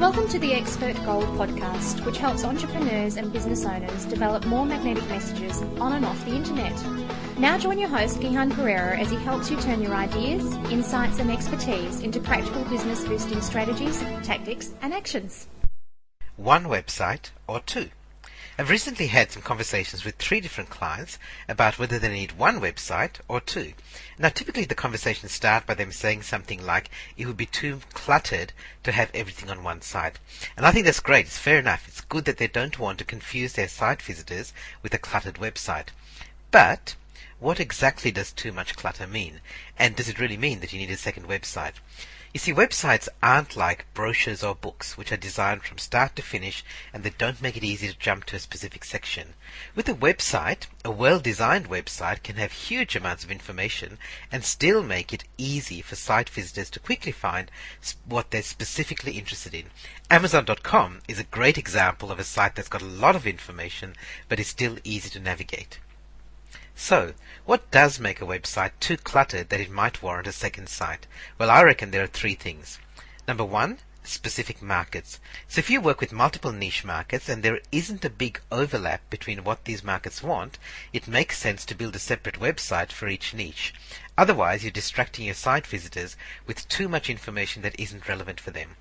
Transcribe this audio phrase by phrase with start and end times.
[0.00, 5.06] Welcome to the Expert Gold podcast, which helps entrepreneurs and business owners develop more magnetic
[5.10, 6.72] messages on and off the internet.
[7.38, 10.42] Now join your host, Gihan Perera, as he helps you turn your ideas,
[10.72, 15.48] insights, and expertise into practical business boosting strategies, tactics, and actions.
[16.36, 17.90] One website or two.
[18.60, 21.18] I've recently had some conversations with three different clients
[21.48, 23.72] about whether they need one website or two.
[24.18, 28.52] Now, typically the conversations start by them saying something like, it would be too cluttered
[28.82, 30.18] to have everything on one site.
[30.58, 31.24] And I think that's great.
[31.24, 31.88] It's fair enough.
[31.88, 34.52] It's good that they don't want to confuse their site visitors
[34.82, 35.86] with a cluttered website.
[36.50, 36.96] But,
[37.38, 39.40] what exactly does too much clutter mean?
[39.78, 41.76] And does it really mean that you need a second website?
[42.32, 46.62] You see, websites aren't like brochures or books, which are designed from start to finish
[46.92, 49.34] and they don't make it easy to jump to a specific section.
[49.74, 53.98] With a website, a well-designed website can have huge amounts of information
[54.30, 57.50] and still make it easy for site visitors to quickly find
[58.04, 59.64] what they're specifically interested in.
[60.08, 63.96] Amazon.com is a great example of a site that's got a lot of information
[64.28, 65.80] but is still easy to navigate.
[66.82, 67.12] So,
[67.44, 71.06] what does make a website too cluttered that it might warrant a second site?
[71.36, 72.78] Well, I reckon there are three things.
[73.28, 75.20] Number one, specific markets.
[75.46, 79.44] So if you work with multiple niche markets and there isn't a big overlap between
[79.44, 80.58] what these markets want,
[80.90, 83.74] it makes sense to build a separate website for each niche.
[84.16, 88.76] Otherwise, you're distracting your site visitors with too much information that isn't relevant for them.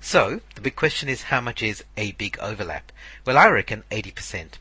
[0.00, 2.90] So, the big question is how much is a big overlap?
[3.24, 4.54] Well, I reckon 80%.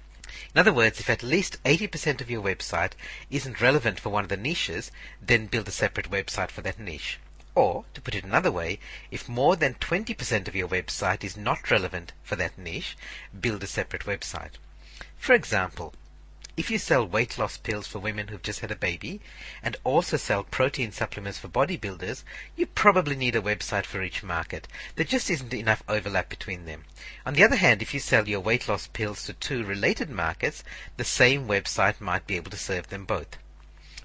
[0.53, 2.91] In other words, if at least 80% of your website
[3.31, 7.19] isn't relevant for one of the niches, then build a separate website for that niche.
[7.55, 11.71] Or, to put it another way, if more than 20% of your website is not
[11.71, 12.95] relevant for that niche,
[13.39, 14.53] build a separate website.
[15.17, 15.93] For example,
[16.59, 19.21] if you sell weight loss pills for women who've just had a baby
[19.63, 22.23] and also sell protein supplements for bodybuilders,
[22.57, 24.67] you probably need a website for each market.
[24.97, 26.83] There just isn't enough overlap between them.
[27.25, 30.65] On the other hand, if you sell your weight loss pills to two related markets,
[30.97, 33.37] the same website might be able to serve them both.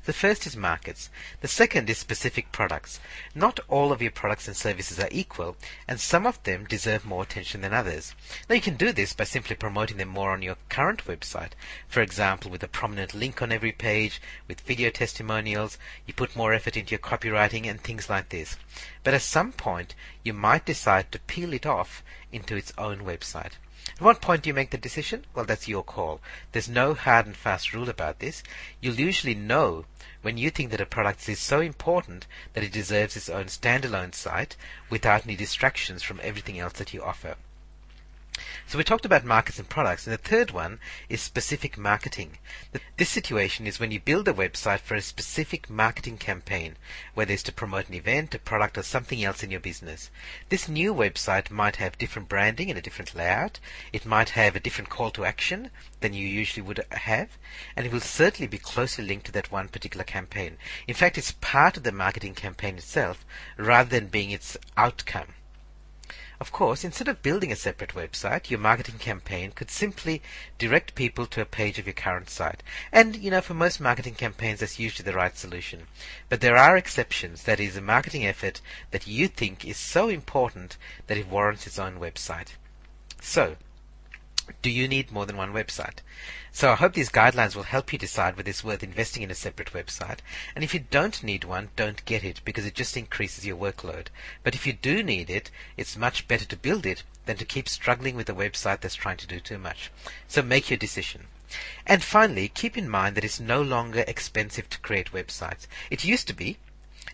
[0.07, 1.09] The first is markets.
[1.41, 3.01] The second is specific products.
[3.35, 5.57] Not all of your products and services are equal,
[5.89, 8.15] and some of them deserve more attention than others.
[8.47, 11.53] Now you can do this by simply promoting them more on your current website.
[11.89, 16.53] For example, with a prominent link on every page, with video testimonials, you put more
[16.53, 18.59] effort into your copywriting and things like this.
[19.05, 23.53] But at some point, you might decide to peel it off into its own website.
[23.97, 25.25] At what point do you make the decision?
[25.35, 26.21] Well, that's your call.
[26.51, 28.43] There's no hard and fast rule about this.
[28.81, 29.85] You'll usually know
[30.21, 34.13] when you think that a product is so important that it deserves its own standalone
[34.13, 34.57] site
[34.91, 37.37] without any distractions from everything else that you offer.
[38.67, 42.39] So we talked about markets and products, and the third one is specific marketing.
[42.97, 46.77] This situation is when you build a website for a specific marketing campaign,
[47.13, 50.11] whether it's to promote an event, a product, or something else in your business.
[50.49, 53.61] This new website might have different branding and a different layout.
[53.93, 55.71] It might have a different call to action
[56.01, 57.37] than you usually would have,
[57.77, 60.57] and it will certainly be closely linked to that one particular campaign.
[60.89, 63.27] In fact, it's part of the marketing campaign itself
[63.57, 65.35] rather than being its outcome.
[66.41, 70.21] Of course, instead of building a separate website, your marketing campaign could simply
[70.59, 72.63] direct people to a page of your current site.
[72.91, 75.87] And, you know, for most marketing campaigns, that's usually the right solution.
[76.29, 77.45] But there are exceptions.
[77.45, 81.79] That is a marketing effort that you think is so important that it warrants its
[81.79, 82.55] own website.
[83.21, 83.57] So,
[84.63, 85.99] do you need more than one website?
[86.53, 89.35] So I hope these guidelines will help you decide whether it's worth investing in a
[89.35, 90.19] separate website.
[90.55, 94.07] And if you don't need one, don't get it because it just increases your workload.
[94.43, 97.69] But if you do need it, it's much better to build it than to keep
[97.69, 99.91] struggling with a website that's trying to do too much.
[100.29, 101.27] So make your decision.
[101.87, 105.67] And finally, keep in mind that it's no longer expensive to create websites.
[105.91, 106.59] It used to be,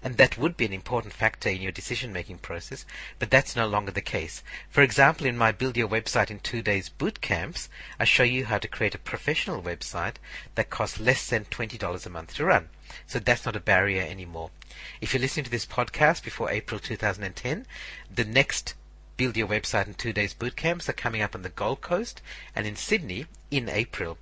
[0.03, 2.87] and that would be an important factor in your decision making process,
[3.19, 4.43] but that's no longer the case.
[4.69, 7.69] For example, in my Build Your Website in Two Days boot camps,
[7.99, 10.17] I show you how to create a professional website
[10.55, 12.69] that costs less than $20 a month to run.
[13.07, 14.51] So that's not a barrier anymore.
[15.01, 17.67] If you're listening to this podcast before April 2010,
[18.13, 18.75] the next
[19.21, 22.23] Build Your Website in Two Days boot camps are coming up on the Gold Coast
[22.57, 24.17] and in Sydney in April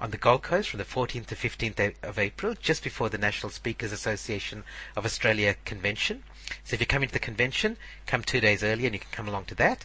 [0.00, 3.50] on the Gold Coast from the 14th to 15th of April, just before the National
[3.50, 4.62] Speakers Association
[4.94, 6.22] of Australia convention.
[6.62, 7.76] So if you're coming to the convention,
[8.06, 9.84] come two days early and you can come along to that.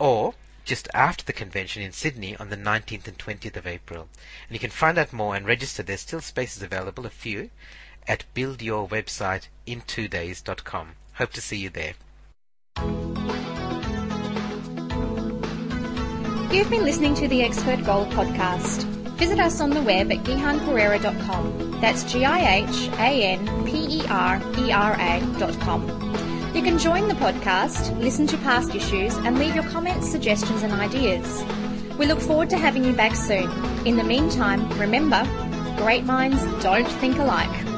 [0.00, 0.34] Or
[0.64, 4.08] just after the convention in Sydney on the 19th and 20th of April.
[4.48, 5.84] And you can find out more and register.
[5.84, 7.50] There's still spaces available, a few,
[8.08, 10.96] at buildyourwebsiteinTwodays.com.
[11.12, 11.94] Hope to see you there.
[16.52, 18.82] You've been listening to the Expert Gold podcast.
[19.20, 21.80] Visit us on the web at gihanperera.com.
[21.80, 26.50] That's G I H A N P E R E R A.com.
[26.52, 30.72] You can join the podcast, listen to past issues, and leave your comments, suggestions, and
[30.72, 31.44] ideas.
[31.96, 33.48] We look forward to having you back soon.
[33.86, 35.22] In the meantime, remember,
[35.76, 37.69] great minds don't think alike.